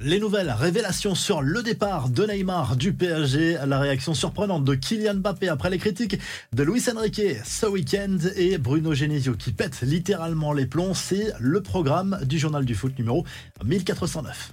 [0.00, 5.14] Les nouvelles révélations sur le départ de Neymar du PSG, la réaction surprenante de Kylian
[5.16, 6.16] Mbappé après les critiques
[6.52, 11.62] de Luis Enrique ce week-end et Bruno Genesio qui pète littéralement les plombs, c'est le
[11.62, 13.24] programme du journal du foot numéro
[13.64, 14.52] 1409.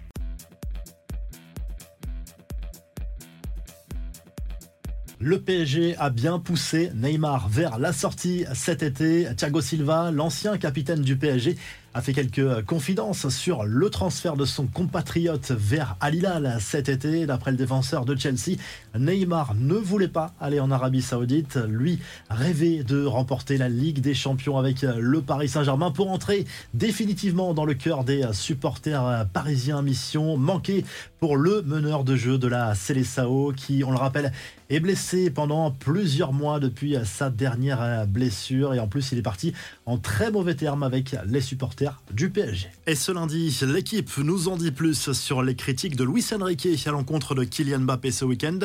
[5.19, 9.27] Le PSG a bien poussé Neymar vers la sortie cet été.
[9.37, 11.55] Thiago Silva, l'ancien capitaine du PSG,
[11.95, 17.25] a fait quelques confidences sur le transfert de son compatriote vers Al Hilal cet été.
[17.25, 18.57] D'après le défenseur de Chelsea,
[18.99, 21.57] Neymar ne voulait pas aller en Arabie Saoudite.
[21.69, 27.53] Lui rêvait de remporter la Ligue des Champions avec le Paris Saint-Germain pour entrer définitivement
[27.53, 29.81] dans le cœur des supporters parisiens.
[29.81, 30.83] Mission manquée
[31.21, 34.33] pour le meneur de jeu de la Célessao qui, on le rappelle,
[34.69, 39.53] est blessé pendant plusieurs mois depuis sa dernière blessure et en plus il est parti
[39.85, 42.69] en très mauvais termes avec les supporters du PSG.
[42.87, 46.91] Et ce lundi, l'équipe nous en dit plus sur les critiques de Luis Enrique à
[46.91, 48.59] l'encontre de Kylian Mbappé ce week-end.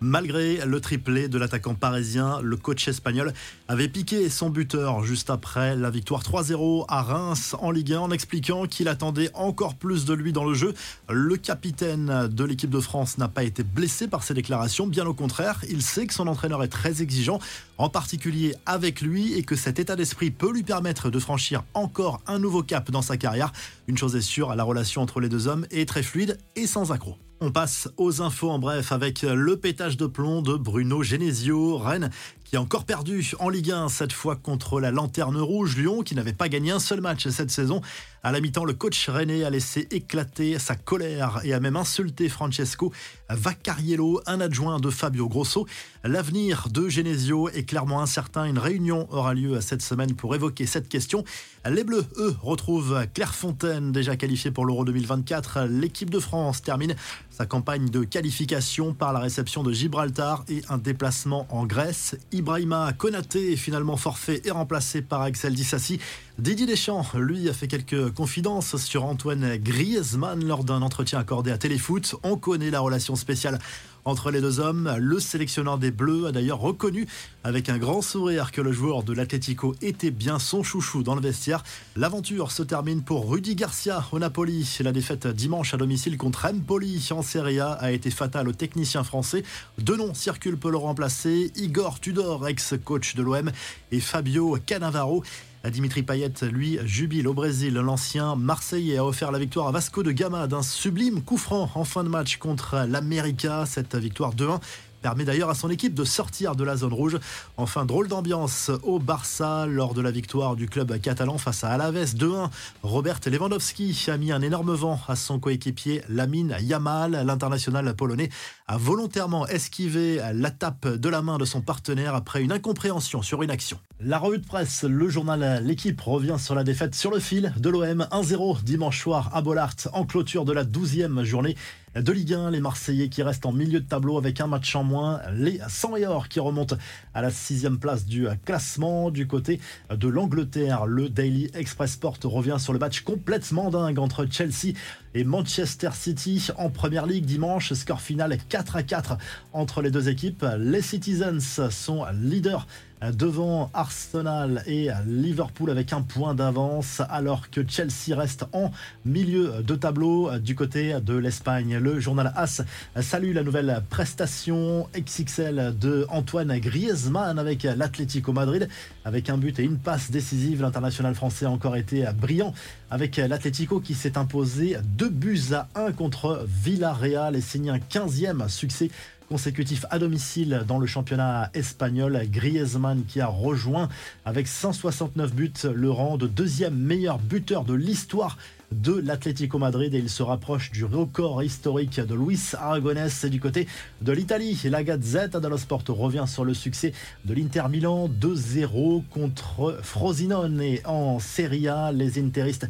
[0.00, 3.32] Malgré le triplé de l'attaquant parisien, le coach espagnol
[3.68, 8.10] avait piqué son buteur juste après la victoire 3-0 à Reims en Ligue 1 en
[8.10, 10.74] expliquant qu'il attendait encore plus de lui dans le jeu.
[11.08, 15.14] Le capitaine de l'équipe de France n'a pas été blessé par ses déclarations, bien au
[15.14, 17.38] contraire, il sait que son entraîneur est très exigeant,
[17.78, 22.20] en particulier avec lui, et que cet état d'esprit peut lui permettre de franchir encore
[22.26, 23.52] un nouveau cap dans sa carrière.
[23.86, 26.92] Une chose est sûre, la relation entre les deux hommes est très fluide et sans
[26.92, 27.16] accroc.
[27.40, 31.76] On passe aux infos en bref avec le pétage de plomb de Bruno Genesio.
[31.76, 32.10] Rennes
[32.48, 35.76] qui a encore perdu en Ligue 1, cette fois contre la Lanterne Rouge.
[35.76, 37.80] Lyon qui n'avait pas gagné un seul match cette saison.
[38.22, 42.28] À la mi-temps, le coach René a laissé éclater sa colère et a même insulté
[42.28, 42.92] Francesco
[43.30, 45.66] Vaccariello, un adjoint de Fabio Grosso.
[46.02, 48.44] L'avenir de Genesio est clairement incertain.
[48.44, 51.24] Une réunion aura lieu cette semaine pour évoquer cette question.
[51.68, 55.66] Les Bleus, eux, retrouvent Clairefontaine, déjà qualifiée pour l'Euro 2024.
[55.68, 56.94] L'équipe de France termine
[57.30, 62.16] sa campagne de qualification par la réception de Gibraltar et un déplacement en Grèce.
[62.36, 65.98] Ibrahima Konaté finalement forfait et remplacé par Axel Dissassi.
[66.38, 71.58] Didier Deschamps, lui, a fait quelques confidences sur Antoine Griezmann lors d'un entretien accordé à
[71.58, 72.14] Téléfoot.
[72.22, 73.58] On connaît la relation spéciale
[74.06, 74.96] entre les deux hommes.
[74.98, 77.06] Le sélectionneur des Bleus a d'ailleurs reconnu
[77.44, 81.20] avec un grand sourire que le joueur de l'Atlético était bien son chouchou dans le
[81.20, 81.62] vestiaire.
[81.96, 84.78] L'aventure se termine pour Rudy Garcia au Napoli.
[84.80, 89.04] La défaite dimanche à domicile contre Empoli en Serie A a été fatale au technicien
[89.04, 89.42] français.
[89.78, 91.52] Deux noms circulent pour le remplacer.
[91.56, 93.50] Igor Tudor, ex-coach de l'OM,
[93.90, 95.24] et Fabio Cannavaro.
[95.70, 97.74] Dimitri Payet, lui, jubile au Brésil.
[97.74, 101.84] L'ancien Marseillais a offert la victoire à Vasco de Gama d'un sublime coup franc en
[101.84, 103.64] fin de match contre l'América.
[103.66, 104.60] Cette victoire 2-1
[105.06, 107.20] permet d'ailleurs à son équipe de sortir de la zone rouge.
[107.56, 112.16] Enfin, drôle d'ambiance au Barça lors de la victoire du club catalan face à Alaves
[112.16, 112.50] 2-1.
[112.82, 117.22] Robert Lewandowski a mis un énorme vent à son coéquipier Lamine Yamal.
[117.24, 118.30] L'international polonais
[118.66, 123.44] a volontairement esquivé la tape de la main de son partenaire après une incompréhension sur
[123.44, 123.78] une action.
[124.00, 127.70] La revue de presse, le journal L'équipe revient sur la défaite sur le fil de
[127.70, 131.56] l'OM 1-0 dimanche soir à Bollard en clôture de la 12e journée
[132.02, 132.50] de Ligue 1.
[132.50, 135.20] Les Marseillais qui restent en milieu de tableau avec un match en moins.
[135.32, 136.76] Les 100 et qui remontent
[137.14, 139.10] à la sixième place du classement.
[139.10, 144.26] Du côté de l'Angleterre, le Daily Express Sport revient sur le match complètement dingue entre
[144.30, 144.74] Chelsea
[145.16, 147.72] et Manchester City en première ligue dimanche.
[147.72, 149.16] Score final 4 à 4
[149.54, 150.44] entre les deux équipes.
[150.58, 152.66] Les Citizens sont leaders
[153.12, 158.70] devant Arsenal et Liverpool avec un point d'avance alors que Chelsea reste en
[159.04, 161.76] milieu de tableau du côté de l'Espagne.
[161.76, 162.62] Le journal AS
[163.00, 168.68] salue la nouvelle prestation XXL de Antoine Griezmann avec l'Atlético Madrid
[169.04, 170.62] avec un but et une passe décisive.
[170.62, 172.54] L'international français a encore été brillant
[172.90, 174.76] avec l'Atlético qui s'est imposé
[175.06, 178.90] deux buts à 1 contre Villarreal et signe un 15e succès
[179.28, 182.20] consécutif à domicile dans le championnat espagnol.
[182.28, 183.88] Griezmann qui a rejoint
[184.24, 188.36] avec 169 buts le rang de deuxième meilleur buteur de l'histoire
[188.72, 193.68] de l'Atlético Madrid et il se rapproche du record historique de Luis Aragonès du côté
[194.02, 194.60] de l'Italie.
[194.64, 196.92] La Gazzetta dello Sport revient sur le succès
[197.24, 201.92] de l'Inter Milan 2-0 contre Frosinone et en Serie A.
[201.92, 202.66] Les Interistes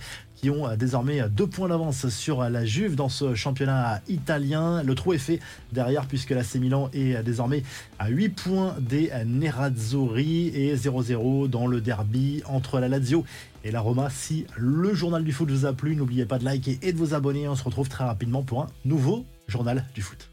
[0.78, 4.82] désormais deux points d'avance sur la Juve dans ce championnat italien.
[4.82, 5.40] Le trou est fait
[5.72, 7.62] derrière puisque la Milan est désormais
[7.98, 13.24] à 8 points des Nerazzurri et 0-0 dans le derby entre la Lazio
[13.64, 14.08] et la Roma.
[14.10, 17.14] Si le journal du foot vous a plu, n'oubliez pas de liker et de vous
[17.14, 17.48] abonner.
[17.48, 20.30] On se retrouve très rapidement pour un nouveau journal du foot.